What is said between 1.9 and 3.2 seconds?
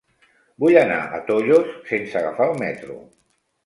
sense agafar el metro.